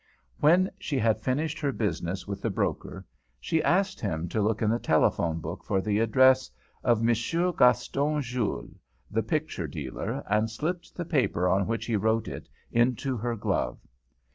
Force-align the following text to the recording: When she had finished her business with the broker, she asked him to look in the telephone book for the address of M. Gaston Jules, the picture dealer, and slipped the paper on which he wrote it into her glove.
When 0.39 0.71
she 0.79 0.97
had 0.97 1.21
finished 1.21 1.59
her 1.59 1.71
business 1.71 2.27
with 2.27 2.41
the 2.41 2.49
broker, 2.49 3.05
she 3.39 3.61
asked 3.61 4.01
him 4.01 4.27
to 4.29 4.41
look 4.41 4.63
in 4.63 4.71
the 4.71 4.79
telephone 4.79 5.39
book 5.39 5.63
for 5.63 5.79
the 5.79 5.99
address 5.99 6.49
of 6.83 7.07
M. 7.07 7.15
Gaston 7.55 8.19
Jules, 8.23 8.79
the 9.11 9.21
picture 9.21 9.67
dealer, 9.67 10.23
and 10.27 10.49
slipped 10.49 10.95
the 10.95 11.05
paper 11.05 11.47
on 11.47 11.67
which 11.67 11.85
he 11.85 11.97
wrote 11.97 12.27
it 12.27 12.49
into 12.71 13.15
her 13.15 13.35
glove. 13.35 13.77